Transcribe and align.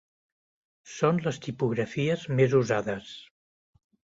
Són 0.93 1.19
les 1.27 1.39
tipografies 1.43 2.25
més 2.41 2.57
usades. 2.63 3.13